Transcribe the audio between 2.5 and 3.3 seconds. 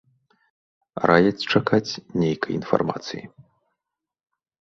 інфармацыі.